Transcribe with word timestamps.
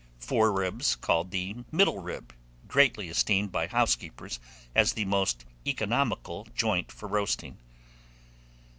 Four 0.17 0.51
ribs, 0.51 0.95
called 0.95 1.29
the 1.29 1.57
middle 1.71 1.99
rib, 2.01 2.33
greatly 2.67 3.07
esteemed 3.07 3.51
by 3.51 3.67
housekeepers 3.67 4.39
as 4.73 4.93
the 4.93 5.05
most 5.05 5.45
economical 5.67 6.47
joint 6.55 6.91
for 6.91 7.07
roasting. 7.07 7.59